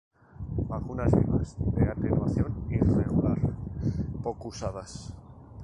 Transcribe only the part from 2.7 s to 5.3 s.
irregular, poco usadas.